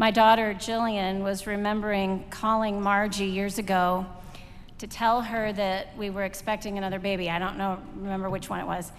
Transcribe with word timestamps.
My 0.00 0.12
daughter 0.12 0.54
Jillian 0.54 1.24
was 1.24 1.44
remembering 1.48 2.24
calling 2.30 2.80
Margie 2.80 3.26
years 3.26 3.58
ago 3.58 4.06
to 4.78 4.86
tell 4.86 5.22
her 5.22 5.52
that 5.52 5.98
we 5.98 6.08
were 6.08 6.22
expecting 6.22 6.78
another 6.78 7.00
baby. 7.00 7.28
I 7.28 7.40
don't 7.40 7.58
know, 7.58 7.80
remember 7.96 8.30
which 8.30 8.48
one 8.48 8.60
it 8.60 8.66
was. 8.66 8.92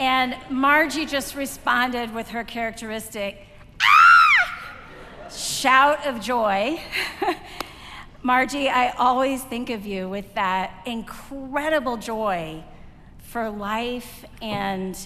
And 0.00 0.34
Margie 0.48 1.04
just 1.04 1.34
responded 1.34 2.14
with 2.14 2.28
her 2.28 2.42
characteristic 2.42 3.46
ah! 3.82 5.30
shout 5.30 6.06
of 6.06 6.22
joy. 6.22 6.80
Margie, 8.22 8.70
I 8.70 8.92
always 8.92 9.42
think 9.42 9.68
of 9.68 9.84
you 9.84 10.08
with 10.08 10.32
that 10.32 10.72
incredible 10.86 11.98
joy 11.98 12.64
for 13.18 13.50
life 13.50 14.24
and 14.40 14.96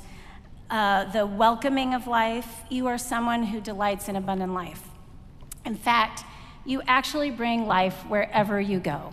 uh, 0.70 1.04
the 1.12 1.26
welcoming 1.26 1.94
of 1.94 2.06
life. 2.06 2.62
You 2.68 2.86
are 2.88 2.98
someone 2.98 3.44
who 3.44 3.60
delights 3.60 4.08
in 4.08 4.16
abundant 4.16 4.52
life. 4.52 4.82
In 5.64 5.74
fact, 5.74 6.24
you 6.64 6.82
actually 6.86 7.30
bring 7.30 7.66
life 7.66 7.94
wherever 8.08 8.60
you 8.60 8.80
go. 8.80 9.12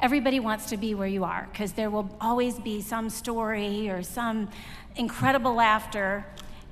Everybody 0.00 0.40
wants 0.40 0.66
to 0.66 0.76
be 0.76 0.94
where 0.94 1.08
you 1.08 1.24
are 1.24 1.48
because 1.50 1.72
there 1.72 1.90
will 1.90 2.14
always 2.20 2.58
be 2.58 2.80
some 2.80 3.10
story 3.10 3.88
or 3.88 4.02
some 4.02 4.48
incredible 4.96 5.54
laughter. 5.54 6.26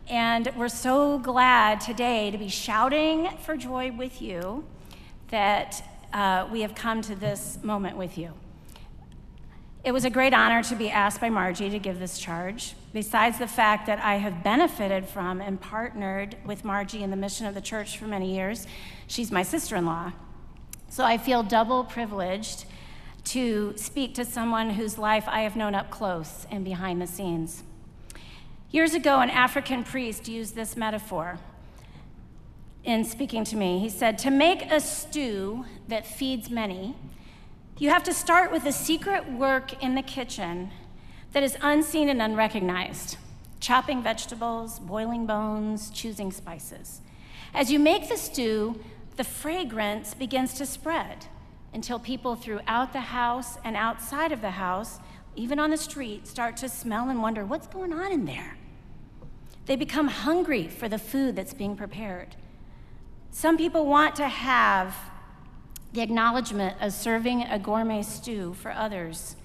And 0.09 0.51
we're 0.56 0.68
so 0.68 1.18
glad 1.18 1.80
today 1.80 2.30
to 2.30 2.38
be 2.38 2.48
shouting 2.48 3.30
for 3.38 3.56
joy 3.56 3.93
with 3.93 4.20
you 4.20 4.65
that 5.29 5.82
uh, 6.12 6.46
we 6.52 6.60
have 6.60 6.74
come 6.74 7.01
to 7.02 7.15
this 7.15 7.59
moment 7.62 7.96
with 7.96 8.18
you. 8.18 8.32
It 9.84 9.93
was 9.93 10.06
a 10.06 10.11
great 10.11 10.33
honor 10.33 10.62
to 10.62 10.74
be 10.74 10.88
asked 10.88 11.20
by 11.20 11.29
Margie 11.29 11.69
to 11.69 11.79
give 11.79 11.98
this 11.98 12.19
charge. 12.19 12.74
Besides 12.95 13.38
the 13.38 13.47
fact 13.47 13.87
that 13.87 13.98
I 13.98 14.15
have 14.15 14.43
benefited 14.43 15.07
from 15.07 15.43
and 15.43 15.60
partnered 15.60 16.37
with 16.47 16.65
Margie 16.65 17.02
in 17.02 17.10
the 17.10 17.16
mission 17.16 17.45
of 17.45 17.55
the 17.55 17.60
church 17.60 17.98
for 17.98 18.07
many 18.07 18.34
years, 18.34 18.66
she's 19.07 19.30
my 19.30 19.43
sister 19.43 19.77
in 19.77 19.84
law. 19.84 20.12
So 20.88 21.05
I 21.05 21.18
feel 21.18 21.43
double 21.43 21.85
privileged 21.85 22.65
to 23.24 23.74
speak 23.76 24.15
to 24.15 24.24
someone 24.24 24.71
whose 24.71 24.96
life 24.96 25.24
I 25.26 25.43
have 25.43 25.54
known 25.54 25.74
up 25.74 25.91
close 25.91 26.46
and 26.51 26.65
behind 26.65 27.02
the 27.02 27.07
scenes. 27.07 27.63
Years 28.71 28.95
ago, 28.95 29.21
an 29.21 29.29
African 29.29 29.85
priest 29.85 30.29
used 30.29 30.54
this 30.54 30.79
metaphor 30.79 31.38
in 32.85 33.04
speaking 33.04 33.45
to 33.45 33.57
me. 33.57 33.80
He 33.80 33.91
said, 33.91 34.16
To 34.19 34.30
make 34.30 34.63
a 34.73 34.80
stew 34.80 35.66
that 35.88 36.07
feeds 36.07 36.48
many, 36.48 36.96
you 37.78 37.90
have 37.90 38.04
to 38.04 38.14
start 38.14 38.52
with 38.52 38.64
a 38.66 38.72
secret 38.72 39.30
work 39.30 39.82
in 39.82 39.94
the 39.94 40.02
kitchen 40.02 40.70
that 41.32 41.42
is 41.42 41.56
unseen 41.60 42.08
and 42.08 42.22
unrecognized 42.22 43.16
chopping 43.64 44.02
vegetables, 44.02 44.78
boiling 44.78 45.24
bones, 45.24 45.88
choosing 45.88 46.30
spices. 46.30 47.00
As 47.54 47.72
you 47.72 47.78
make 47.78 48.10
the 48.10 48.16
stew, 48.18 48.78
the 49.16 49.24
fragrance 49.24 50.12
begins 50.12 50.52
to 50.54 50.66
spread 50.66 51.24
until 51.72 51.98
people 51.98 52.36
throughout 52.36 52.92
the 52.92 53.00
house 53.00 53.56
and 53.64 53.74
outside 53.74 54.32
of 54.32 54.42
the 54.42 54.50
house, 54.50 54.98
even 55.34 55.58
on 55.58 55.70
the 55.70 55.78
street, 55.78 56.26
start 56.26 56.58
to 56.58 56.68
smell 56.68 57.08
and 57.08 57.22
wonder 57.22 57.46
what's 57.46 57.66
going 57.66 57.95
on 57.95 58.12
in 58.12 58.26
there. 58.26 58.58
They 59.64 59.76
become 59.76 60.08
hungry 60.08 60.68
for 60.68 60.86
the 60.86 60.98
food 60.98 61.34
that's 61.34 61.54
being 61.54 61.74
prepared. 61.74 62.36
Some 63.30 63.56
people 63.56 63.86
want 63.86 64.14
to 64.16 64.28
have 64.28 64.94
the 65.94 66.03
acknowledgement 66.03 66.76
of 66.81 66.92
serving 66.92 67.42
a 67.44 67.59
gourmet 67.59 68.03
stew 68.03 68.53
for 68.54 68.72
others, 68.72 69.37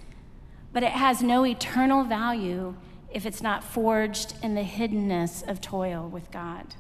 but 0.74 0.82
it 0.82 0.92
has 0.92 1.22
no 1.22 1.46
eternal 1.46 2.04
value 2.04 2.76
if 3.12 3.24
it's 3.24 3.42
not 3.42 3.64
forged 3.64 4.34
in 4.42 4.56
the 4.56 4.64
hiddenness 4.64 5.48
of 5.48 5.62
toil 5.62 6.10
with 6.10 6.32
God. 6.32 6.74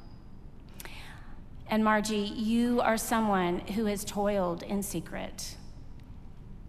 And 1.67 1.83
Margie, 1.83 2.17
you 2.17 2.81
are 2.81 2.97
someone 2.97 3.59
who 3.59 3.85
has 3.85 4.03
toiled 4.03 4.63
in 4.63 4.81
secret, 4.81 5.55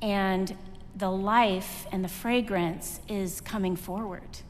and 0.02 0.54
the 0.94 1.10
life 1.10 1.86
and 1.90 2.04
the 2.04 2.08
fragrance 2.08 3.00
is 3.08 3.40
coming 3.40 3.76
forward. 3.76 4.40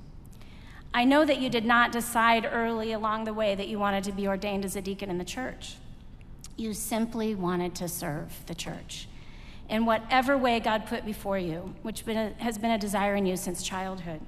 I 0.93 1.05
know 1.05 1.25
that 1.25 1.41
you 1.41 1.51
did 1.51 1.65
not 1.65 1.93
decide 1.93 2.49
early 2.51 2.91
along 2.91 3.25
the 3.25 3.35
way 3.35 3.55
that 3.55 3.69
you 3.69 3.79
wanted 3.79 4.03
to 4.05 4.13
be 4.13 4.27
ordained 4.27 4.65
as 4.65 4.75
a 4.75 4.83
deacon 4.83 5.09
in 5.09 5.19
the 5.19 5.25
church. 5.25 5.77
You 6.61 6.75
simply 6.75 7.35
wanted 7.35 7.75
to 7.77 7.89
serve 7.89 8.45
the 8.45 8.55
church 8.55 9.09
in 9.71 9.87
whatever 9.87 10.37
way 10.37 10.61
God 10.61 10.85
put 10.85 11.07
before 11.07 11.39
you, 11.39 11.75
which 11.81 12.03
has 12.03 12.59
been 12.59 12.71
a 12.71 12.77
desire 12.77 13.15
in 13.15 13.25
you 13.25 13.39
since 13.39 13.63
childhood. 13.63 14.21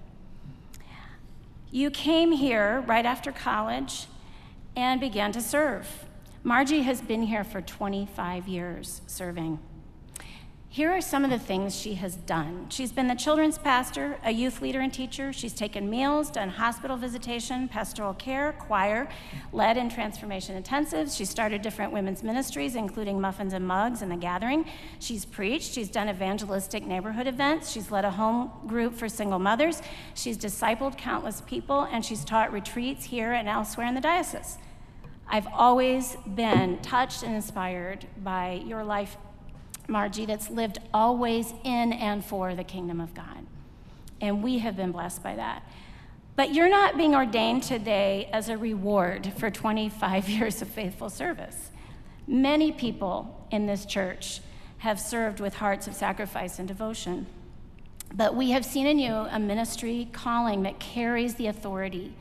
You 1.70 1.90
came 1.90 2.32
here 2.32 2.82
right 2.86 3.04
after 3.04 3.32
college 3.32 4.06
and 4.74 4.98
began 4.98 5.32
to 5.32 5.42
serve. 5.42 6.06
Margie 6.42 6.80
has 6.84 7.02
been 7.02 7.24
here 7.24 7.44
for 7.44 7.60
25 7.60 8.48
years 8.48 9.02
serving. 9.06 9.58
Here 10.72 10.90
are 10.90 11.02
some 11.02 11.22
of 11.22 11.28
the 11.28 11.38
things 11.38 11.78
she 11.78 11.92
has 11.96 12.16
done. 12.16 12.64
She's 12.70 12.92
been 12.92 13.06
the 13.06 13.14
children's 13.14 13.58
pastor, 13.58 14.16
a 14.24 14.30
youth 14.30 14.62
leader 14.62 14.80
and 14.80 14.90
teacher. 14.90 15.30
She's 15.30 15.52
taken 15.52 15.90
meals, 15.90 16.30
done 16.30 16.48
hospital 16.48 16.96
visitation, 16.96 17.68
pastoral 17.68 18.14
care, 18.14 18.54
choir, 18.54 19.06
led 19.52 19.76
in 19.76 19.90
transformation 19.90 20.56
intensives. 20.56 21.14
She 21.14 21.26
started 21.26 21.60
different 21.60 21.92
women's 21.92 22.22
ministries, 22.22 22.74
including 22.74 23.20
Muffins 23.20 23.52
and 23.52 23.66
Mugs 23.66 24.00
and 24.00 24.10
The 24.10 24.16
Gathering. 24.16 24.64
She's 24.98 25.26
preached. 25.26 25.74
She's 25.74 25.90
done 25.90 26.08
evangelistic 26.08 26.86
neighborhood 26.86 27.26
events. 27.26 27.70
She's 27.70 27.90
led 27.90 28.06
a 28.06 28.12
home 28.12 28.50
group 28.66 28.94
for 28.94 29.10
single 29.10 29.38
mothers. 29.38 29.82
She's 30.14 30.38
discipled 30.38 30.96
countless 30.96 31.42
people, 31.42 31.82
and 31.82 32.02
she's 32.02 32.24
taught 32.24 32.50
retreats 32.50 33.04
here 33.04 33.34
and 33.34 33.46
elsewhere 33.46 33.88
in 33.88 33.94
the 33.94 34.00
diocese. 34.00 34.56
I've 35.28 35.48
always 35.48 36.16
been 36.34 36.78
touched 36.80 37.22
and 37.22 37.34
inspired 37.34 38.06
by 38.16 38.62
your 38.64 38.84
life 38.84 39.18
Margie, 39.88 40.26
that's 40.26 40.50
lived 40.50 40.78
always 40.94 41.52
in 41.64 41.92
and 41.92 42.24
for 42.24 42.54
the 42.54 42.64
kingdom 42.64 43.00
of 43.00 43.14
God. 43.14 43.46
And 44.20 44.42
we 44.42 44.58
have 44.58 44.76
been 44.76 44.92
blessed 44.92 45.22
by 45.22 45.36
that. 45.36 45.64
But 46.34 46.54
you're 46.54 46.70
not 46.70 46.96
being 46.96 47.14
ordained 47.14 47.62
today 47.62 48.30
as 48.32 48.48
a 48.48 48.56
reward 48.56 49.32
for 49.36 49.50
25 49.50 50.28
years 50.28 50.62
of 50.62 50.68
faithful 50.68 51.10
service. 51.10 51.70
Many 52.26 52.72
people 52.72 53.46
in 53.50 53.66
this 53.66 53.84
church 53.84 54.40
have 54.78 54.98
served 54.98 55.40
with 55.40 55.54
hearts 55.54 55.86
of 55.86 55.94
sacrifice 55.94 56.58
and 56.58 56.66
devotion. 56.66 57.26
But 58.14 58.34
we 58.34 58.50
have 58.50 58.64
seen 58.64 58.86
in 58.86 58.98
you 58.98 59.12
a 59.12 59.38
ministry 59.38 60.08
calling 60.12 60.62
that 60.62 60.78
carries 60.78 61.34
the 61.34 61.46
authority 61.46 62.14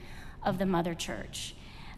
of 0.44 0.58
the 0.58 0.66
mother 0.66 0.94
church. 0.94 1.56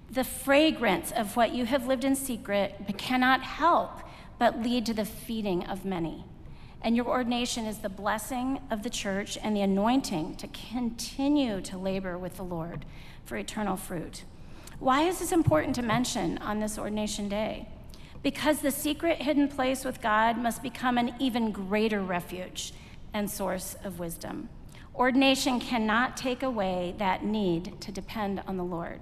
The 0.09 0.23
fragrance 0.23 1.11
of 1.11 1.35
what 1.35 1.53
you 1.53 1.65
have 1.65 1.87
lived 1.87 2.03
in 2.03 2.15
secret 2.15 2.75
cannot 2.97 3.41
help 3.41 3.99
but 4.43 4.61
lead 4.61 4.85
to 4.85 4.93
the 4.93 5.05
feeding 5.05 5.63
of 5.67 5.85
many. 5.85 6.25
And 6.81 6.97
your 6.97 7.07
ordination 7.07 7.65
is 7.65 7.77
the 7.77 7.87
blessing 7.87 8.59
of 8.69 8.83
the 8.83 8.89
church 8.89 9.37
and 9.41 9.55
the 9.55 9.61
anointing 9.61 10.35
to 10.35 10.49
continue 10.49 11.61
to 11.61 11.77
labor 11.77 12.17
with 12.17 12.35
the 12.35 12.43
Lord 12.43 12.83
for 13.23 13.37
eternal 13.37 13.77
fruit. 13.77 14.25
Why 14.79 15.03
is 15.03 15.19
this 15.19 15.31
important 15.31 15.75
to 15.75 15.81
mention 15.81 16.39
on 16.39 16.59
this 16.59 16.77
ordination 16.77 17.29
day? 17.29 17.69
Because 18.21 18.59
the 18.59 18.69
secret 18.69 19.21
hidden 19.21 19.47
place 19.47 19.85
with 19.85 20.01
God 20.01 20.37
must 20.37 20.61
become 20.61 20.97
an 20.97 21.15
even 21.19 21.53
greater 21.53 22.01
refuge 22.01 22.73
and 23.13 23.31
source 23.31 23.77
of 23.85 23.97
wisdom. 23.97 24.49
Ordination 24.93 25.61
cannot 25.61 26.17
take 26.17 26.43
away 26.43 26.95
that 26.97 27.23
need 27.23 27.79
to 27.79 27.93
depend 27.93 28.43
on 28.45 28.57
the 28.57 28.65
Lord, 28.65 28.99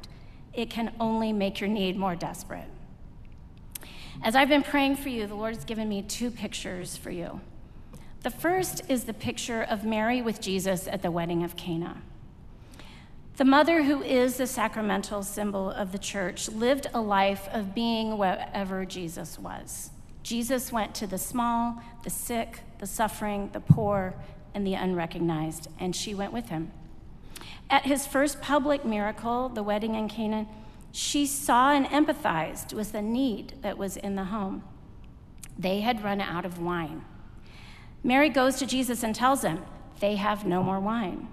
it 0.54 0.70
can 0.70 0.94
only 1.00 1.34
make 1.34 1.60
your 1.60 1.68
need 1.68 1.98
more 1.98 2.16
desperate. 2.16 2.70
As 4.24 4.36
I've 4.36 4.50
been 4.50 4.62
praying 4.62 4.98
for 4.98 5.10
you, 5.10 5.26
the 5.26 5.34
Lord 5.34 5.56
has 5.56 5.66
given 5.66 5.90
me 5.90 6.04
two 6.04 6.30
pictures 6.30 6.96
for 6.96 7.10
you. 7.10 7.42
The 8.22 8.30
first 8.30 8.84
is 8.88 9.06
the 9.06 9.16
picture 9.16 9.64
of 9.64 9.84
Mary 9.84 10.22
with 10.22 10.40
Jesus 10.40 10.88
at 10.88 11.02
the 11.02 11.10
wedding 11.10 11.44
of 11.44 11.56
Cana. 11.56 12.04
The 13.38 13.46
mother, 13.46 13.82
who 13.82 14.04
is 14.04 14.38
the 14.38 14.46
sacramental 14.46 15.24
symbol 15.24 15.72
of 15.72 15.92
the 15.92 15.98
church, 15.98 16.50
lived 16.50 16.86
a 16.94 17.02
life 17.02 17.48
of 17.52 17.74
being 17.74 18.16
wherever 18.16 18.86
Jesus 18.86 19.40
was. 19.40 19.90
Jesus 20.22 20.72
went 20.72 20.94
to 20.96 21.08
the 21.08 21.18
small, 21.18 21.82
the 22.04 22.12
sick, 22.12 22.60
the 22.78 22.86
suffering, 22.86 23.50
the 23.54 23.60
poor, 23.60 24.14
and 24.54 24.68
the 24.68 24.76
unrecognized, 24.76 25.68
and 25.80 25.96
she 25.96 26.14
went 26.14 26.32
with 26.32 26.50
him. 26.50 26.72
At 27.72 27.86
his 27.88 28.06
first 28.06 28.40
public 28.40 28.86
miracle, 28.86 29.50
the 29.50 29.64
wedding 29.64 29.96
in 29.96 30.10
Canaan, 30.10 30.48
she 30.92 31.26
saw 31.26 31.72
and 31.72 31.86
empathized 31.86 32.74
with 32.74 32.92
the 32.92 33.02
need 33.02 33.54
that 33.62 33.78
was 33.78 33.98
in 33.98 34.16
the 34.16 34.26
home. 34.26 34.64
They 35.58 35.82
had 35.82 36.04
run 36.04 36.20
out 36.22 36.46
of 36.46 36.60
wine. 36.60 37.06
Mary 38.04 38.30
goes 38.30 38.56
to 38.58 38.66
Jesus 38.66 39.04
and 39.04 39.14
tells 39.14 39.44
him, 39.44 39.64
They 40.00 40.16
have 40.16 40.46
no 40.46 40.64
more 40.64 40.80
wine. 40.80 41.28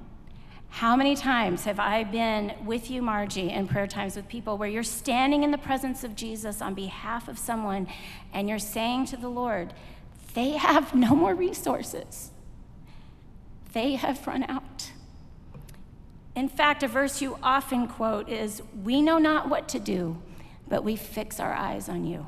How 0.70 0.94
many 0.96 1.16
times 1.16 1.64
have 1.64 1.81
I 1.81 2.05
been 2.05 2.52
with 2.64 2.90
you, 2.90 3.00
Margie, 3.00 3.50
in 3.50 3.66
prayer 3.66 3.87
times 3.87 4.16
with 4.16 4.28
people 4.28 4.58
where 4.58 4.69
you're 4.69 4.82
standing 4.82 5.43
in 5.43 5.50
the 5.50 5.58
presence 5.58 6.04
of 6.04 6.14
Jesus 6.14 6.61
on 6.61 6.75
behalf 6.75 7.26
of 7.26 7.38
someone 7.38 7.88
and 8.32 8.49
you're 8.49 8.58
saying 8.58 9.06
to 9.06 9.16
the 9.16 9.28
Lord, 9.28 9.72
They 10.34 10.50
have 10.50 10.94
no 10.94 11.14
more 11.14 11.34
resources, 11.34 12.31
they 13.72 13.94
have 13.94 14.26
run 14.26 14.44
out. 14.44 14.93
In 16.38 16.49
fact, 16.49 16.85
a 16.85 16.88
verse 16.88 17.20
you 17.20 17.37
often 17.43 17.88
quote 17.88 18.29
is 18.29 18.62
We 18.85 19.02
know 19.02 19.19
not 19.19 19.49
what 19.49 19.69
to 19.70 19.81
do, 19.81 20.23
but 20.69 20.85
we 20.85 20.94
fix 20.94 21.40
our 21.40 21.52
eyes 21.52 21.88
on 21.88 22.06
you. 22.06 22.26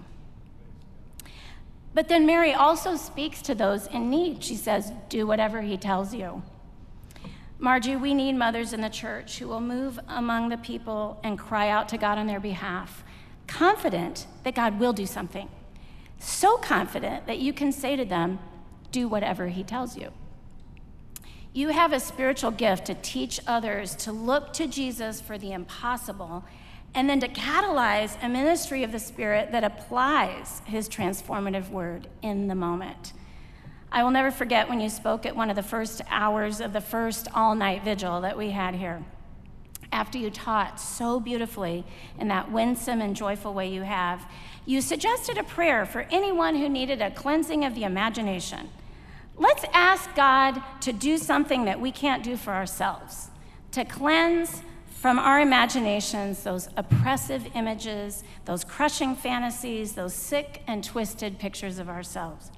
But 1.95 2.09
then 2.09 2.27
Mary 2.27 2.53
also 2.53 2.97
speaks 2.97 3.41
to 3.43 3.55
those 3.55 3.87
in 3.87 4.11
need. 4.11 4.43
She 4.43 4.57
says, 4.57 4.91
Do 5.09 5.29
whatever 5.29 5.61
he 5.61 5.77
tells 5.77 6.13
you. 6.13 6.43
Margie, 7.61 7.95
we 7.95 8.13
need 8.13 8.33
mothers 8.33 8.73
in 8.73 8.81
the 8.81 8.89
church 8.89 9.39
who 9.39 9.47
will 9.47 9.61
move 9.61 10.01
among 10.09 10.49
the 10.49 10.59
people 10.59 11.21
and 11.23 11.39
cry 11.39 11.69
out 11.69 11.89
to 11.91 11.97
God 11.97 12.19
on 12.19 12.27
their 12.27 12.41
behalf, 12.41 13.05
confident 13.47 14.27
that 14.43 14.57
God 14.57 14.81
will 14.81 14.93
do 14.93 15.07
something. 15.07 15.49
So 16.19 16.57
confident 16.57 17.29
that 17.29 17.39
you 17.39 17.53
can 17.53 17.71
say 17.71 17.95
to 17.95 18.05
them, 18.05 18.41
Do 18.91 19.07
whatever 19.07 19.47
he 19.47 19.63
tells 19.63 19.97
you. 19.97 20.11
You 21.53 21.69
have 21.69 21.93
a 21.93 21.99
spiritual 21.99 22.53
gift 22.53 22.87
to 22.87 22.95
teach 22.95 23.41
others 23.45 23.97
to 23.97 24.13
look 24.13 24.53
to 24.53 24.69
Jesus 24.69 25.21
for 25.21 25.37
the 25.37 25.53
impossible 25.53 26.45
and 26.95 27.09
then 27.09 27.19
to 27.21 27.29
catalyze 27.29 28.17
a 28.23 28.29
ministry 28.29 28.85
of 28.85 28.93
the 28.93 29.01
Spirit 29.01 29.51
that 29.51 29.65
applies 29.65 30.63
his 30.65 30.89
transformative 30.89 31.71
word 31.71 32.07
in 32.23 32.47
the 32.47 32.55
moment. 32.55 33.13
I 33.91 34.05
will 34.05 34.13
never 34.13 34.31
forget 34.31 34.69
when 34.69 34.81
you 34.81 34.89
spoke 34.89 35.27
at 35.27 35.35
one 35.35 35.51
of 35.51 35.57
the 35.57 35.63
first 35.63 36.03
hours 36.09 36.61
of 36.61 36.73
the 36.73 36.81
first 36.81 37.27
all 37.35 37.57
night 37.57 37.83
vigil 37.83 38.21
that 38.21 38.39
we 38.39 38.51
had 38.51 38.77
here. 38.77 39.03
After 39.93 40.19
you 40.19 40.31
taught 40.31 40.79
so 40.79 41.19
beautifully 41.19 41.85
in 42.19 42.29
that 42.29 42.53
winsome 42.53 43.01
and 43.01 43.17
joyful 43.17 43.53
way 43.53 43.69
you 43.69 43.83
have, 43.83 44.25
you 44.67 44.81
suggested 44.81 45.37
a 45.37 45.43
prayer 45.43 45.85
for 45.85 46.07
anyone 46.13 46.55
who 46.55 46.69
needed 46.69 47.03
a 47.03 47.11
cleansing 47.11 47.65
of 47.65 47.75
the 47.75 47.83
imagination. 47.83 48.69
Let's 49.41 49.65
ask 49.73 50.15
God 50.15 50.63
to 50.83 50.93
do 50.93 51.17
something 51.17 51.65
that 51.65 51.81
we 51.81 51.93
can't 51.93 52.23
do 52.23 52.37
for 52.37 52.53
ourselves, 52.53 53.31
to 53.73 53.87
cleanse 53.87 54.61
from 55.01 55.19
our 55.19 55.41
imaginations 55.41 56.43
those 56.43 56.69
oppressive 56.77 57.47
images, 57.55 58.23
those 58.45 58.65
crushing 58.65 59.17
fantasies, 59.17 59.95
those 59.95 60.13
sick 60.13 60.63
and 60.67 60.85
twisted 60.85 61.39
pictures 61.39 61.79
of 61.79 61.89
ourselves. 61.89 62.51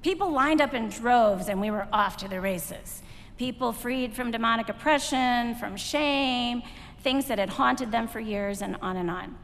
People 0.00 0.32
lined 0.32 0.62
up 0.62 0.72
in 0.72 0.88
droves 0.88 1.50
and 1.50 1.60
we 1.60 1.70
were 1.70 1.86
off 1.92 2.16
to 2.16 2.26
the 2.26 2.40
races. 2.40 3.02
People 3.36 3.70
freed 3.72 4.14
from 4.14 4.30
demonic 4.30 4.70
oppression, 4.70 5.54
from 5.56 5.76
shame, 5.76 6.62
things 7.02 7.26
that 7.26 7.38
had 7.38 7.50
haunted 7.50 7.92
them 7.92 8.08
for 8.08 8.20
years, 8.20 8.62
and 8.62 8.78
on 8.80 8.96
and 8.96 9.10
on. 9.10 9.36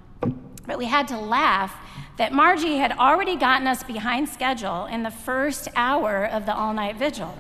But 0.67 0.79
we 0.79 0.87
had 0.87 1.09
to 1.09 1.19
laugh 1.19 1.77
that 2.21 2.35
Margie 2.35 2.77
had 2.77 2.93
already 2.93 3.35
gotten 3.35 3.67
us 3.67 3.83
behind 3.83 4.29
schedule 4.29 4.85
in 4.85 5.03
the 5.03 5.11
first 5.11 5.69
hour 5.75 6.27
of 6.27 6.45
the 6.45 6.55
all 6.55 6.75
night 6.75 6.97
vigil 6.97 7.35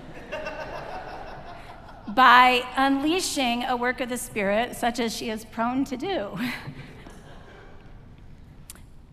by 2.08 2.62
unleashing 2.78 3.62
a 3.64 3.76
work 3.76 4.00
of 4.00 4.08
the 4.08 4.16
Spirit, 4.16 4.74
such 4.74 4.98
as 4.98 5.14
she 5.14 5.28
is 5.28 5.44
prone 5.44 5.84
to 5.84 5.98
do. 5.98 6.34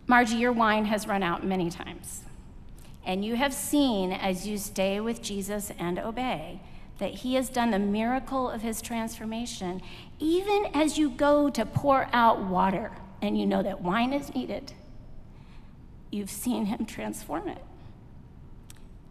Margie, 0.06 0.36
your 0.36 0.52
wine 0.52 0.86
has 0.86 1.06
run 1.06 1.22
out 1.22 1.44
many 1.44 1.68
times. 1.68 2.22
And 3.04 3.22
you 3.22 3.36
have 3.36 3.52
seen 3.52 4.10
as 4.10 4.48
you 4.48 4.56
stay 4.56 5.00
with 5.00 5.20
Jesus 5.20 5.70
and 5.78 5.98
obey 5.98 6.62
that 6.96 7.10
he 7.10 7.34
has 7.34 7.50
done 7.50 7.72
the 7.72 7.78
miracle 7.78 8.48
of 8.48 8.62
his 8.62 8.80
transformation, 8.80 9.82
even 10.18 10.64
as 10.72 10.96
you 10.96 11.10
go 11.10 11.50
to 11.50 11.66
pour 11.66 12.08
out 12.14 12.40
water 12.40 12.90
and 13.20 13.38
you 13.38 13.44
know 13.44 13.62
that 13.62 13.82
wine 13.82 14.14
is 14.14 14.34
needed. 14.34 14.72
You've 16.10 16.30
seen 16.30 16.66
him 16.66 16.86
transform 16.86 17.48
it. 17.48 17.62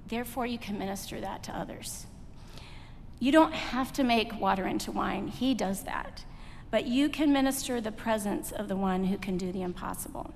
Therefore, 0.07 0.45
you 0.45 0.57
can 0.57 0.79
minister 0.79 1.19
that 1.19 1.43
to 1.43 1.55
others. 1.55 2.07
You 3.19 3.31
don't 3.31 3.53
have 3.53 3.91
to 3.93 4.03
make 4.03 4.39
water 4.39 4.65
into 4.65 4.91
wine, 4.91 5.27
He 5.27 5.53
does 5.53 5.83
that. 5.83 6.23
But 6.69 6.85
you 6.85 7.09
can 7.09 7.31
minister 7.31 7.79
the 7.79 7.91
presence 7.91 8.51
of 8.51 8.67
the 8.67 8.75
one 8.75 9.05
who 9.05 9.17
can 9.17 9.37
do 9.37 9.51
the 9.51 9.61
impossible. 9.61 10.33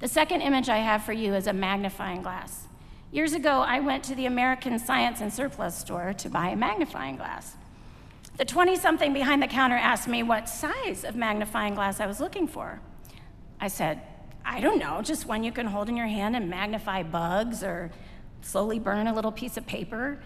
The 0.00 0.08
second 0.08 0.42
image 0.42 0.68
I 0.68 0.78
have 0.78 1.04
for 1.04 1.12
you 1.12 1.34
is 1.34 1.46
a 1.46 1.52
magnifying 1.52 2.22
glass. 2.22 2.66
Years 3.10 3.32
ago, 3.32 3.60
I 3.60 3.80
went 3.80 4.04
to 4.04 4.14
the 4.14 4.26
American 4.26 4.78
Science 4.78 5.20
and 5.20 5.32
Surplus 5.32 5.76
store 5.76 6.12
to 6.14 6.28
buy 6.28 6.50
a 6.50 6.56
magnifying 6.56 7.16
glass. 7.16 7.56
The 8.36 8.44
20 8.44 8.76
something 8.76 9.12
behind 9.12 9.42
the 9.42 9.46
counter 9.46 9.76
asked 9.76 10.06
me 10.06 10.22
what 10.22 10.48
size 10.48 11.04
of 11.04 11.16
magnifying 11.16 11.74
glass 11.74 11.98
I 11.98 12.06
was 12.06 12.20
looking 12.20 12.46
for. 12.46 12.80
I 13.60 13.68
said, 13.68 14.00
I 14.44 14.60
don't 14.60 14.78
know, 14.78 15.02
just 15.02 15.26
one 15.26 15.44
you 15.44 15.52
can 15.52 15.66
hold 15.66 15.88
in 15.88 15.96
your 15.96 16.06
hand 16.06 16.36
and 16.36 16.48
magnify 16.48 17.02
bugs 17.02 17.62
or 17.62 17.90
slowly 18.42 18.78
burn 18.78 19.06
a 19.06 19.14
little 19.14 19.32
piece 19.32 19.56
of 19.56 19.66
paper 19.66 20.18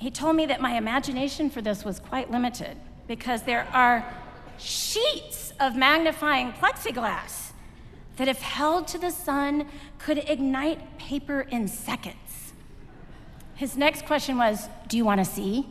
he 0.00 0.10
told 0.10 0.34
me 0.34 0.46
that 0.46 0.62
my 0.62 0.78
imagination 0.78 1.50
for 1.50 1.60
this 1.60 1.84
was 1.84 2.00
quite 2.00 2.30
limited 2.30 2.78
because 3.06 3.42
there 3.42 3.68
are 3.70 4.02
sheets 4.56 5.52
of 5.60 5.76
magnifying 5.76 6.52
plexiglass 6.52 7.52
that, 8.16 8.26
if 8.26 8.40
held 8.40 8.88
to 8.88 8.98
the 8.98 9.10
sun, 9.10 9.66
could 9.98 10.16
ignite 10.26 10.96
paper 10.96 11.42
in 11.42 11.68
seconds. 11.68 12.54
His 13.54 13.76
next 13.76 14.06
question 14.06 14.38
was 14.38 14.70
Do 14.88 14.96
you 14.96 15.04
want 15.04 15.22
to 15.22 15.24
see? 15.26 15.66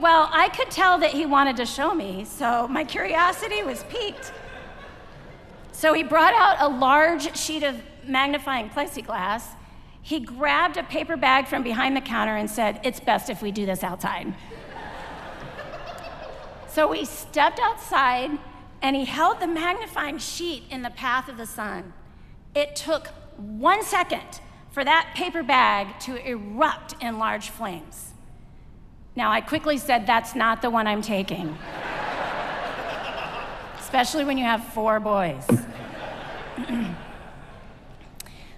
Well, 0.00 0.28
I 0.32 0.48
could 0.48 0.70
tell 0.70 0.98
that 0.98 1.10
he 1.10 1.26
wanted 1.26 1.56
to 1.56 1.66
show 1.66 1.94
me, 1.94 2.24
so 2.24 2.68
my 2.68 2.84
curiosity 2.84 3.62
was 3.62 3.84
piqued. 3.84 4.32
So 5.72 5.92
he 5.92 6.02
brought 6.02 6.34
out 6.34 6.56
a 6.60 6.68
large 6.68 7.36
sheet 7.36 7.62
of 7.62 7.80
magnifying 8.04 8.70
plexiglass 8.70 9.42
he 10.06 10.20
grabbed 10.20 10.76
a 10.76 10.84
paper 10.84 11.16
bag 11.16 11.48
from 11.48 11.64
behind 11.64 11.96
the 11.96 12.00
counter 12.00 12.36
and 12.36 12.48
said, 12.48 12.78
It's 12.84 13.00
best 13.00 13.28
if 13.28 13.42
we 13.42 13.50
do 13.50 13.66
this 13.66 13.82
outside. 13.82 14.32
so 16.68 16.86
we 16.86 17.04
stepped 17.04 17.58
outside 17.58 18.38
and 18.80 18.94
he 18.94 19.04
held 19.04 19.40
the 19.40 19.48
magnifying 19.48 20.18
sheet 20.18 20.62
in 20.70 20.82
the 20.82 20.90
path 20.90 21.28
of 21.28 21.36
the 21.36 21.44
sun. 21.44 21.92
It 22.54 22.76
took 22.76 23.08
one 23.36 23.82
second 23.82 24.40
for 24.70 24.84
that 24.84 25.10
paper 25.16 25.42
bag 25.42 25.98
to 26.02 26.24
erupt 26.24 26.94
in 27.02 27.18
large 27.18 27.50
flames. 27.50 28.12
Now, 29.16 29.32
I 29.32 29.40
quickly 29.40 29.78
said, 29.78 30.06
That's 30.06 30.34
not 30.34 30.62
the 30.62 30.70
one 30.70 30.86
I'm 30.86 31.02
taking. 31.02 31.56
Especially 33.80 34.24
when 34.24 34.38
you 34.38 34.44
have 34.44 34.62
four 34.68 35.00
boys. 35.00 35.46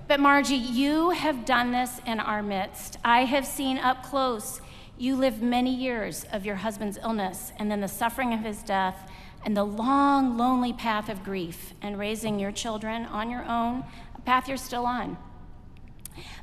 But 0.09 0.21
Margie, 0.21 0.57
you 0.57 1.11
have 1.11 1.45
done 1.45 1.71
this 1.71 2.01
in 2.07 2.19
our 2.19 2.43
midst. 2.43 2.97
I 3.05 3.27
have 3.27 3.45
seen 3.45 3.77
up 3.77 4.03
close. 4.03 4.63
You 4.97 5.15
live 5.17 5.43
many 5.43 5.75
years 5.75 6.25
of 6.33 6.47
your 6.47 6.57
husband's 6.57 6.97
illness 6.97 7.53
and 7.59 7.71
then 7.71 7.83
the 7.83 7.89
suffering 7.89 8.33
of 8.33 8.41
his 8.41 8.63
death 8.63 9.11
and 9.45 9.55
the 9.55 9.65
long, 9.65 10.39
lonely 10.39 10.73
path 10.73 11.11
of 11.11 11.23
grief 11.23 11.75
and 11.83 11.99
raising 11.99 12.41
your 12.41 12.53
children 12.53 13.05
on 13.05 13.29
your 13.29 13.45
own, 13.45 13.85
a 14.17 14.21
path 14.23 14.49
you're 14.49 14.57
still 14.57 14.87
on. 14.87 15.19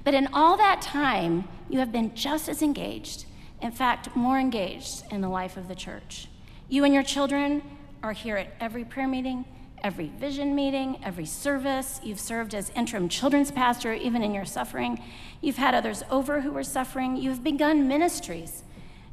But 0.03 0.13
in 0.13 0.27
all 0.31 0.57
that 0.57 0.83
time, 0.83 1.47
you 1.67 1.79
have 1.79 1.91
been 1.91 2.13
just 2.13 2.47
as 2.47 2.61
engaged, 2.61 3.25
in 3.61 3.71
fact, 3.71 4.15
more 4.15 4.39
engaged 4.39 5.03
in 5.11 5.21
the 5.21 5.29
life 5.29 5.57
of 5.57 5.67
the 5.67 5.75
church. 5.75 6.27
You 6.69 6.83
and 6.83 6.93
your 6.93 7.03
children 7.03 7.61
are 8.03 8.13
here 8.13 8.37
at 8.37 8.53
every 8.59 8.83
prayer 8.83 9.07
meeting 9.07 9.45
every 9.85 10.07
vision 10.17 10.55
meeting, 10.55 10.99
every 11.03 11.27
service. 11.27 11.99
You've 12.03 12.19
served 12.19 12.55
as 12.55 12.71
interim 12.71 13.07
children's 13.07 13.51
pastor, 13.51 13.93
even 13.93 14.23
in 14.23 14.33
your 14.33 14.43
suffering. 14.43 14.99
You've 15.41 15.57
had 15.57 15.75
others 15.75 16.03
over 16.09 16.41
who 16.41 16.51
were 16.51 16.63
suffering. 16.63 17.15
You've 17.15 17.43
begun 17.43 17.87
ministries. 17.87 18.63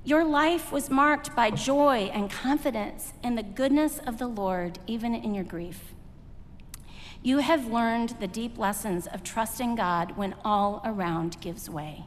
Your 0.02 0.24
life 0.24 0.72
was 0.72 0.88
marked 0.88 1.36
by 1.36 1.50
joy 1.50 2.10
and 2.14 2.30
confidence 2.30 3.12
in 3.22 3.34
the 3.34 3.42
goodness 3.42 3.98
of 3.98 4.16
the 4.16 4.26
Lord, 4.26 4.78
even 4.86 5.14
in 5.14 5.34
your 5.34 5.44
grief. 5.44 5.92
You 7.22 7.38
have 7.38 7.66
learned 7.66 8.16
the 8.18 8.26
deep 8.26 8.56
lessons 8.56 9.06
of 9.06 9.22
trusting 9.22 9.74
God 9.76 10.16
when 10.16 10.34
all 10.42 10.80
around 10.86 11.38
gives 11.42 11.68
way. 11.68 12.06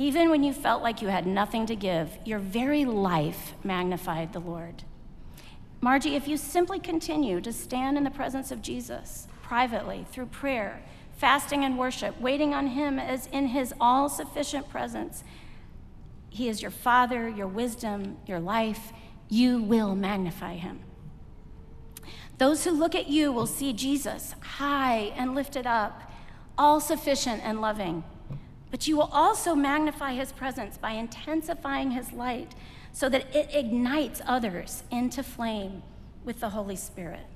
Even 0.00 0.30
when 0.30 0.44
you 0.44 0.52
felt 0.52 0.80
like 0.80 1.02
you 1.02 1.08
had 1.08 1.26
nothing 1.26 1.66
to 1.66 1.74
give, 1.74 2.16
your 2.24 2.38
very 2.38 2.84
life 2.84 3.54
magnified 3.64 4.32
the 4.32 4.38
Lord. 4.38 4.84
Margie, 5.80 6.14
if 6.14 6.28
you 6.28 6.36
simply 6.36 6.78
continue 6.78 7.40
to 7.40 7.52
stand 7.52 7.98
in 7.98 8.04
the 8.04 8.10
presence 8.10 8.52
of 8.52 8.62
Jesus 8.62 9.26
privately 9.42 10.06
through 10.12 10.26
prayer, 10.26 10.82
fasting, 11.16 11.64
and 11.64 11.76
worship, 11.76 12.20
waiting 12.20 12.54
on 12.54 12.68
Him 12.68 13.00
as 13.00 13.26
in 13.26 13.48
His 13.48 13.74
all 13.80 14.08
sufficient 14.08 14.68
presence, 14.68 15.24
He 16.30 16.48
is 16.48 16.62
your 16.62 16.70
Father, 16.70 17.28
your 17.28 17.48
wisdom, 17.48 18.18
your 18.24 18.40
life. 18.40 18.92
You 19.28 19.60
will 19.60 19.96
magnify 19.96 20.54
Him. 20.54 20.80
Those 22.38 22.64
who 22.64 22.70
look 22.70 22.94
at 22.94 23.08
you 23.08 23.32
will 23.32 23.48
see 23.48 23.72
Jesus 23.72 24.34
high 24.40 25.12
and 25.16 25.34
lifted 25.34 25.66
up, 25.66 26.12
all 26.56 26.78
sufficient 26.78 27.42
and 27.44 27.60
loving. 27.60 28.04
But 28.70 28.86
you 28.86 28.96
will 28.96 29.10
also 29.12 29.54
magnify 29.54 30.14
His 30.14 30.32
presence 30.32 30.76
by 30.76 30.92
intensifying 30.92 31.92
His 31.92 32.12
light 32.12 32.54
so 32.92 33.08
that 33.08 33.34
it 33.34 33.50
ignites 33.52 34.20
others 34.26 34.82
into 34.90 35.22
flame 35.22 35.82
with 36.24 36.40
the 36.40 36.50
Holy 36.50 36.76
Spirit. 36.76 37.26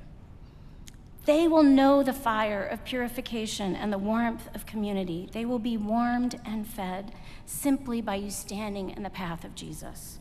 They 1.25 1.47
will 1.47 1.63
know 1.63 2.03
the 2.03 2.13
fire 2.13 2.65
of 2.65 2.85
purification 2.85 3.77
and 3.77 3.93
the 3.93 3.99
warmth 3.99 4.53
of 4.57 4.67
community. 4.67 5.29
They 5.33 5.45
will 5.45 5.61
be 5.61 5.77
warmed 5.77 6.41
and 6.45 6.67
fed 6.67 7.13
simply 7.47 8.01
by 8.01 8.17
you 8.17 8.31
standing 8.31 8.91
in 8.91 9.05
the 9.05 9.11
path 9.11 9.45
of 9.45 9.55
Jesus. 9.55 10.19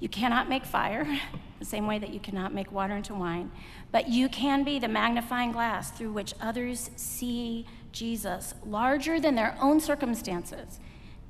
You 0.00 0.08
cannot 0.08 0.48
make 0.48 0.64
fire, 0.64 1.06
the 1.60 1.64
same 1.64 1.86
way 1.86 1.98
that 2.00 2.12
you 2.12 2.18
cannot 2.18 2.52
make 2.52 2.72
water 2.72 2.96
into 2.96 3.14
wine, 3.14 3.52
but 3.92 4.08
you 4.08 4.28
can 4.28 4.64
be 4.64 4.80
the 4.80 4.88
magnifying 4.88 5.52
glass 5.52 5.92
through 5.92 6.12
which 6.12 6.34
others 6.40 6.90
see 6.96 7.66
Jesus, 7.92 8.54
larger 8.64 9.20
than 9.20 9.34
their 9.34 9.56
own 9.60 9.80
circumstances, 9.80 10.78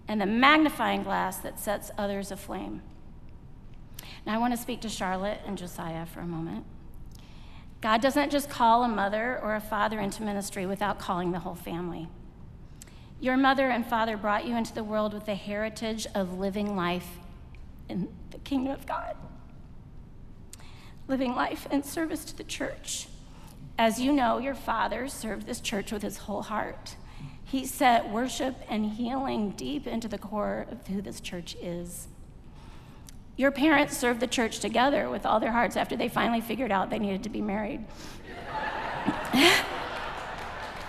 and 0.09 0.21
the 0.21 0.27
magnifying 0.27 1.03
glass 1.03 1.39
that 1.39 1.59
sets 1.59 1.91
others 1.97 2.31
aflame. 2.31 2.83
Now, 4.27 4.35
I 4.35 4.39
want 4.39 4.53
to 4.53 4.61
speak 4.61 4.81
to 4.83 4.89
Charlotte 4.89 5.41
and 5.47 5.57
Josiah 5.57 6.07
for 6.07 6.21
a 6.21 6.27
moment. 6.27 6.65
God 7.81 8.03
doesn't 8.03 8.31
just 8.31 8.51
call 8.51 8.83
a 8.83 8.89
mother 8.89 9.41
or 9.43 9.55
a 9.55 9.61
father 9.61 9.99
into 10.01 10.23
ministry 10.23 10.67
without 10.67 10.99
calling 10.99 11.33
the 11.33 11.39
whole 11.39 11.55
family. 11.55 12.09
Your 13.21 13.37
mother 13.37 13.71
and 13.71 13.87
father 13.87 14.17
brought 14.17 14.47
you 14.47 14.57
into 14.57 14.75
the 14.75 14.85
world 14.85 15.15
with 15.15 15.27
the 15.27 15.35
heritage 15.35 16.07
of 16.15 16.39
living 16.39 16.77
life 16.77 17.19
in 17.89 18.09
the 18.31 18.39
kingdom 18.39 18.73
of 18.73 18.87
God, 18.87 19.17
living 21.09 21.35
life 21.35 21.67
in 21.71 21.83
service 21.83 22.25
to 22.27 22.37
the 22.37 22.45
church. 22.45 23.09
As 23.81 23.99
you 23.99 24.13
know, 24.13 24.37
your 24.37 24.55
father 24.55 25.09
served 25.09 25.47
this 25.47 25.59
church 25.59 25.91
with 25.91 26.03
his 26.03 26.19
whole 26.19 26.43
heart. 26.43 26.97
He 27.43 27.65
set 27.65 28.11
worship 28.11 28.57
and 28.69 28.85
healing 28.85 29.53
deep 29.53 29.87
into 29.87 30.07
the 30.07 30.19
core 30.19 30.67
of 30.71 30.87
who 30.87 31.01
this 31.01 31.19
church 31.19 31.57
is. 31.63 32.09
Your 33.39 33.51
parents 33.51 33.97
served 33.97 34.21
the 34.21 34.27
church 34.27 34.59
together 34.59 35.09
with 35.09 35.25
all 35.25 35.41
their 35.41 35.53
hearts 35.53 35.79
after 35.79 35.97
they 35.97 36.11
finally 36.11 36.43
figured 36.43 36.71
out 36.71 36.91
they 36.91 36.99
needed 36.99 37.23
to 37.23 37.31
be 37.31 37.41
married. 37.41 37.87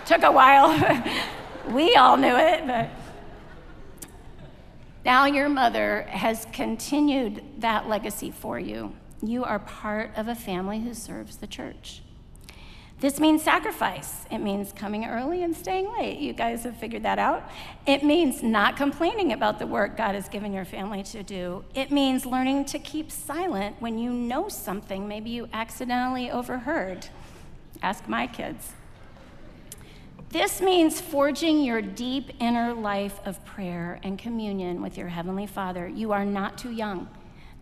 Took 0.05 0.23
a 0.23 0.31
while. 0.33 0.77
we 1.69 1.95
all 1.95 2.17
knew 2.17 2.35
it, 2.35 2.67
but 2.67 2.89
now 5.05 5.23
your 5.27 5.47
mother 5.47 6.01
has 6.09 6.45
continued 6.51 7.41
that 7.59 7.87
legacy 7.87 8.31
for 8.31 8.59
you. 8.59 8.93
You 9.23 9.45
are 9.45 9.59
part 9.59 10.11
of 10.17 10.27
a 10.27 10.35
family 10.35 10.81
who 10.81 10.93
serves 10.93 11.37
the 11.37 11.47
church. 11.47 12.01
This 13.01 13.19
means 13.19 13.41
sacrifice. 13.41 14.25
It 14.29 14.37
means 14.37 14.71
coming 14.71 15.05
early 15.05 15.41
and 15.41 15.57
staying 15.57 15.91
late. 15.91 16.19
You 16.19 16.33
guys 16.33 16.65
have 16.65 16.77
figured 16.77 17.01
that 17.01 17.17
out. 17.17 17.49
It 17.87 18.03
means 18.03 18.43
not 18.43 18.77
complaining 18.77 19.33
about 19.33 19.57
the 19.57 19.65
work 19.65 19.97
God 19.97 20.13
has 20.13 20.29
given 20.29 20.53
your 20.53 20.65
family 20.65 21.01
to 21.05 21.23
do. 21.23 21.65
It 21.73 21.89
means 21.89 22.27
learning 22.27 22.65
to 22.65 22.77
keep 22.77 23.11
silent 23.11 23.77
when 23.79 23.97
you 23.97 24.13
know 24.13 24.49
something 24.49 25.07
maybe 25.07 25.31
you 25.31 25.49
accidentally 25.51 26.29
overheard. 26.29 27.07
Ask 27.81 28.07
my 28.07 28.27
kids. 28.27 28.73
This 30.29 30.61
means 30.61 31.01
forging 31.01 31.63
your 31.63 31.81
deep 31.81 32.29
inner 32.39 32.71
life 32.71 33.19
of 33.25 33.43
prayer 33.45 33.99
and 34.03 34.19
communion 34.19 34.79
with 34.79 34.95
your 34.95 35.07
Heavenly 35.07 35.47
Father. 35.47 35.87
You 35.87 36.11
are 36.11 36.23
not 36.23 36.55
too 36.55 36.71
young 36.71 37.09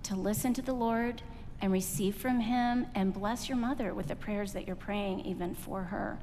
to 0.03 0.15
listen 0.15 0.53
to 0.55 0.61
the 0.61 0.73
Lord 0.73 1.21
and 1.61 1.71
receive 1.71 2.15
from 2.15 2.39
Him 2.39 2.87
and 2.95 3.13
bless 3.13 3.49
your 3.49 3.57
mother 3.57 3.93
with 3.93 4.07
the 4.07 4.15
prayers 4.15 4.53
that 4.53 4.65
you're 4.65 4.75
praying, 4.75 5.21
even 5.21 5.55
for 5.55 5.83
her 5.83 6.17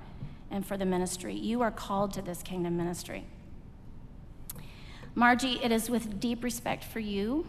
and 0.50 0.64
for 0.64 0.76
the 0.76 0.84
ministry. 0.84 1.34
You 1.34 1.62
are 1.62 1.70
called 1.70 2.12
to 2.14 2.22
this 2.22 2.42
kingdom 2.42 2.76
ministry. 2.76 3.24
Margie, 5.14 5.58
it 5.62 5.72
is 5.72 5.88
with 5.88 6.20
deep 6.20 6.44
respect 6.44 6.84
for 6.84 7.00
you 7.00 7.46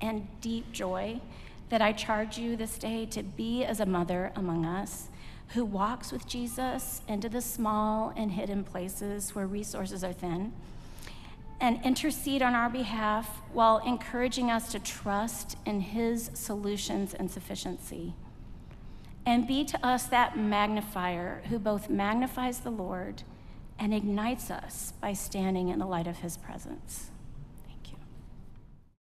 and 0.00 0.28
deep 0.40 0.70
joy 0.72 1.20
that 1.68 1.82
I 1.82 1.92
charge 1.92 2.38
you 2.38 2.56
this 2.56 2.78
day 2.78 3.06
to 3.06 3.22
be 3.22 3.64
as 3.64 3.80
a 3.80 3.86
mother 3.86 4.32
among 4.36 4.64
us 4.64 5.08
who 5.48 5.64
walks 5.64 6.12
with 6.12 6.26
Jesus 6.26 7.02
into 7.08 7.28
the 7.28 7.40
small 7.40 8.12
and 8.16 8.32
hidden 8.32 8.64
places 8.64 9.34
where 9.34 9.46
resources 9.46 10.04
are 10.04 10.12
thin 10.12 10.52
and 11.60 11.82
intercede 11.84 12.42
on 12.42 12.54
our 12.54 12.68
behalf 12.68 13.40
while 13.52 13.78
encouraging 13.78 14.50
us 14.50 14.70
to 14.72 14.78
trust 14.78 15.56
in 15.64 15.80
his 15.80 16.30
solutions 16.34 17.14
and 17.14 17.30
sufficiency. 17.30 18.14
And 19.24 19.46
be 19.46 19.64
to 19.64 19.86
us 19.86 20.04
that 20.04 20.38
magnifier 20.38 21.42
who 21.48 21.58
both 21.58 21.90
magnifies 21.90 22.60
the 22.60 22.70
Lord 22.70 23.22
and 23.78 23.92
ignites 23.92 24.50
us 24.50 24.92
by 25.00 25.12
standing 25.12 25.68
in 25.68 25.78
the 25.78 25.86
light 25.86 26.06
of 26.06 26.18
his 26.18 26.36
presence. 26.36 27.10